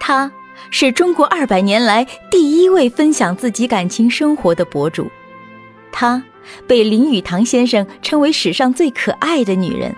[0.00, 0.32] 她
[0.70, 5.08] 是中国二百年来第一位分享自己感情生活的博主，
[5.92, 6.20] 她
[6.66, 9.94] 被林语堂先生称为史上最可爱的女人。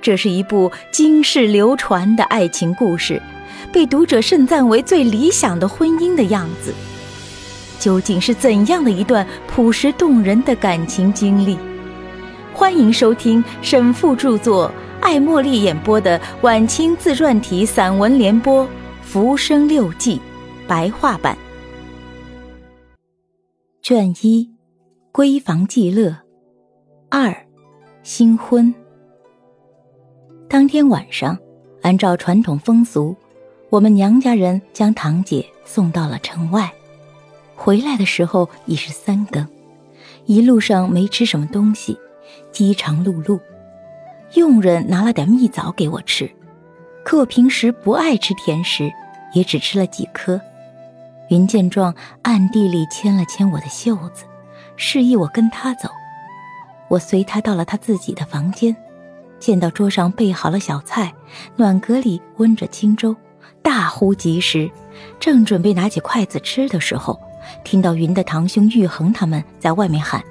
[0.00, 3.20] 这是一部经世流传的爱情故事，
[3.72, 6.72] 被读者盛赞为最理想的婚姻的样子。
[7.78, 11.56] 究竟是怎样的一段朴实动人的感情经历？
[12.52, 18.64] 欢迎收听沈复著作、艾茉莉演播的晚清自传体散文联播
[19.10, 20.16] 《浮生六记》
[20.68, 21.34] 白话版，
[23.80, 24.54] 卷一
[25.18, 26.10] 《闺房记乐》
[27.08, 27.34] 二
[28.02, 28.74] 新婚。
[30.46, 31.38] 当天晚上，
[31.80, 33.16] 按照传统风俗，
[33.70, 36.70] 我们娘家人将堂姐送到了城外。
[37.56, 39.48] 回来的时候已是三更，
[40.26, 41.98] 一路上没吃什么东西，
[42.52, 43.40] 饥肠辘辘。
[44.34, 46.30] 佣人拿了点蜜枣给我吃，
[47.08, 48.92] 可我平时不爱吃甜食，
[49.32, 50.38] 也只吃了几颗。
[51.30, 54.24] 云见状，暗地里牵了牵我的袖子，
[54.76, 55.88] 示意我跟他走。
[56.88, 58.76] 我随他到了他自己的房间，
[59.40, 61.10] 见到桌上备好了小菜，
[61.56, 63.16] 暖阁里温着清粥，
[63.62, 64.70] 大呼及时，
[65.18, 67.18] 正准备拿起筷子吃的时候。
[67.64, 70.22] 听到云的堂兄玉衡他们在外面喊：“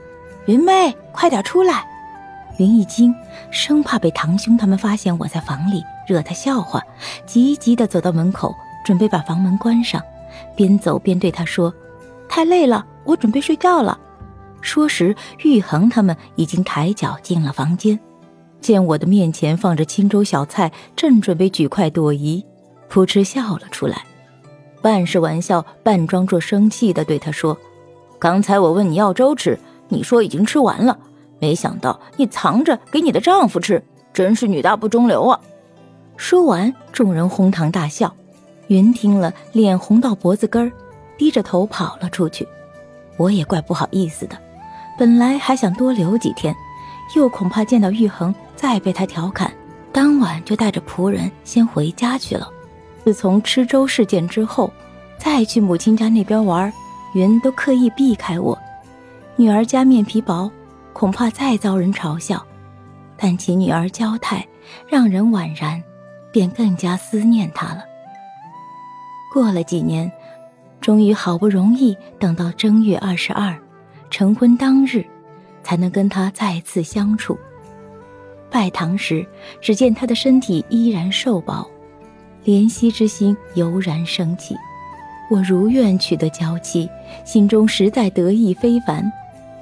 [0.45, 1.83] 云妹，快点出来！”
[2.57, 3.13] 云一惊，
[3.51, 6.81] 生怕被堂兄他们发现我在房里惹他笑话，
[7.25, 10.01] 急急地走到门口，准备把房门关上，
[10.55, 11.73] 边走边对他说
[12.27, 13.99] ：“太累了，我准备睡觉了。”
[14.59, 17.99] 说时，玉衡他们已经抬脚进了房间，
[18.59, 22.43] 见我的面前放着清粥小菜，正准备举筷躲移，
[22.89, 24.03] 扑哧笑了出来。
[24.81, 27.55] 半是玩笑，半装作生气的对他说
[28.17, 30.97] ：“刚才我问你要粥吃，你说已经吃完了，
[31.39, 35.39] 没想到你藏着给你的丈夫吃，真是女大不中留啊！”
[36.17, 38.13] 说完，众人哄堂大笑。
[38.67, 40.71] 云听了，脸红到脖子根儿，
[41.17, 42.47] 低着头跑了出去。
[43.15, 44.37] 我也怪不好意思的，
[44.97, 46.55] 本来还想多留几天，
[47.15, 49.51] 又恐怕见到玉衡再被他调侃，
[49.93, 52.49] 当晚就带着仆人先回家去了。
[53.05, 54.69] 自从吃粥事件之后，
[55.17, 56.71] 再去母亲家那边玩，
[57.13, 58.57] 云都刻意避开我。
[59.37, 60.51] 女儿家面皮薄，
[60.97, 62.39] 恐怕再遭人嘲笑；
[63.15, 64.43] 但其女儿娇态，
[64.87, 65.79] 让人宛然，
[66.31, 67.83] 便更加思念她了。
[69.31, 70.11] 过了几年，
[70.81, 73.55] 终于好不容易等到正月二十二，
[74.09, 75.05] 成婚当日，
[75.61, 77.37] 才能跟她再次相处。
[78.49, 79.23] 拜堂时，
[79.61, 81.63] 只见她的身体依然瘦薄。
[82.43, 84.55] 怜惜之心油然升起，
[85.29, 86.89] 我如愿取得娇妻，
[87.23, 89.07] 心中实在得意非凡。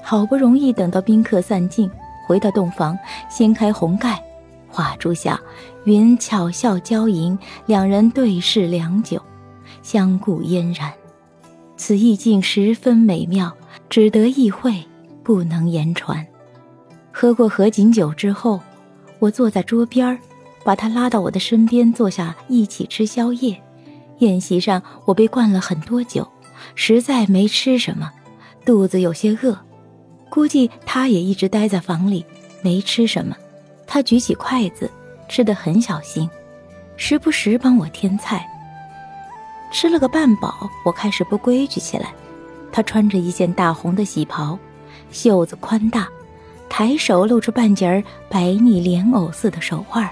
[0.08, 1.90] 好不容易等到宾客散尽，
[2.28, 2.96] 回到洞房，
[3.28, 4.24] 掀开红盖，
[4.70, 5.42] 画烛下，
[5.86, 7.36] 云巧笑娇吟，
[7.66, 9.20] 两人对视良久，
[9.82, 10.94] 相顾嫣然，
[11.76, 13.52] 此意境十分美妙，
[13.90, 14.76] 只得意会，
[15.24, 16.24] 不能言传。
[17.12, 18.60] 喝过合卺酒之后，
[19.18, 20.20] 我坐在桌边儿。
[20.64, 23.56] 把他拉到我的身边坐下，一起吃宵夜。
[24.18, 26.28] 宴席上，我被灌了很多酒，
[26.74, 28.12] 实在没吃什么，
[28.66, 29.56] 肚子有些饿。
[30.30, 32.26] 估计他也一直待在房里，
[32.62, 33.36] 没吃什么。
[33.88, 34.90] 他举起筷子，
[35.30, 36.30] 吃得很小心，
[36.98, 38.46] 时不时帮我添菜。
[39.72, 42.14] 吃了个半饱，我开始不规矩起来。
[42.72, 44.58] 他穿着一件大红的喜袍，
[45.12, 46.08] 袖子宽大，
[46.70, 50.10] 抬手露出半截儿白腻莲藕似的手腕。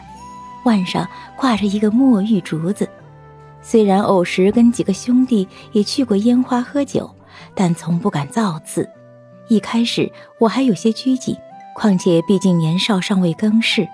[0.63, 2.87] 腕上挂着一个墨玉竹子，
[3.61, 7.13] 虽然偶时跟几个兄弟也去过烟花喝酒，
[7.53, 8.89] 但从不敢造次。
[9.49, 11.35] 一开始我还有些拘谨，
[11.75, 13.87] 况且毕竟年少尚未更事，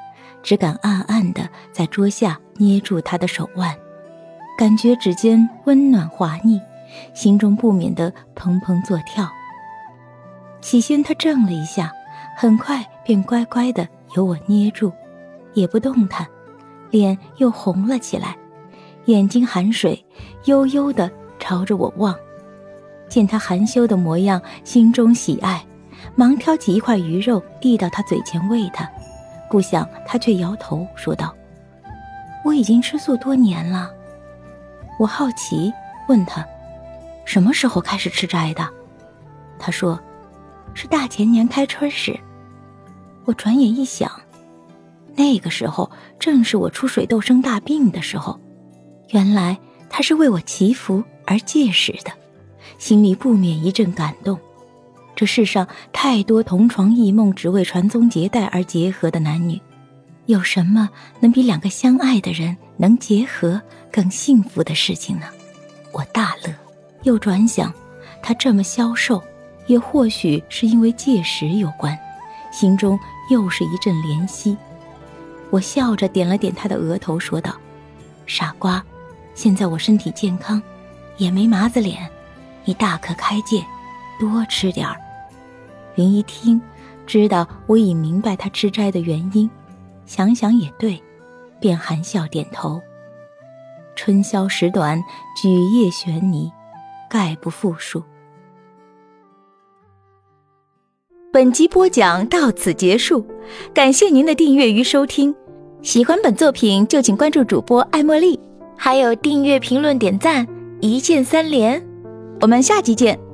[0.43, 3.75] 只敢暗暗的在桌下捏住他的手腕，
[4.57, 6.61] 感觉指尖温暖滑腻，
[7.13, 9.29] 心中不免的怦怦作跳。
[10.61, 11.91] 起先他怔了一下，
[12.37, 14.91] 很快便乖乖的由我捏住，
[15.53, 16.27] 也不动弹。
[16.91, 18.35] 脸又红了起来，
[19.05, 20.03] 眼睛含水，
[20.45, 21.09] 悠悠地
[21.39, 22.15] 朝着我望。
[23.09, 25.65] 见他含羞的模样，心中喜爱，
[26.15, 28.89] 忙挑起一块鱼肉递到他嘴前喂他。
[29.49, 31.35] 不想他却摇头说道
[32.45, 33.91] ：“我已经吃素多年了。”
[34.99, 35.73] 我好奇
[36.07, 36.45] 问他
[37.25, 38.69] ：“什么时候开始吃斋的？”
[39.57, 39.99] 他说
[40.75, 42.17] ：“是大前年开春时。”
[43.25, 44.11] 我转眼一想。
[45.15, 48.39] 那个时候正是我出水痘生大病的时候，
[49.09, 49.57] 原来
[49.89, 52.11] 他是为我祈福而戒食的，
[52.79, 54.39] 心里不免一阵感动。
[55.15, 59.61] 这世上太多同床异梦，只为传宗接代而结合的男女，
[60.25, 60.89] 有什么
[61.19, 63.61] 能比两个相爱的人能结合
[63.91, 65.27] 更幸福的事情呢？
[65.91, 66.53] 我大乐，
[67.03, 67.73] 又转想，
[68.21, 69.21] 他这么消瘦，
[69.67, 71.97] 也或许是因为戒食有关，
[72.49, 72.97] 心中
[73.29, 74.55] 又是一阵怜惜。
[75.49, 77.53] 我笑着点了点他的额头，说道
[78.25, 78.81] ：“傻瓜，
[79.33, 80.61] 现在我身体健康，
[81.17, 82.09] 也没麻子脸，
[82.69, 83.65] 你大可开戒，
[84.19, 84.95] 多吃点儿。”
[85.97, 86.61] 云一听，
[87.07, 89.49] 知道我已明白他吃斋的原因，
[90.05, 91.01] 想想也对，
[91.59, 92.79] 便含笑点头。
[93.95, 95.03] 春宵时短，
[95.41, 96.51] 举夜悬泥，
[97.09, 98.03] 概不复述。
[101.33, 103.25] 本集播讲到此结束，
[103.73, 105.35] 感谢您的订阅与收听。
[105.81, 108.39] 喜欢本作品就请关注主播艾茉莉，
[108.77, 110.47] 还有订阅、评论、点赞，
[110.81, 111.88] 一键三连。
[112.41, 113.28] 我们下集见。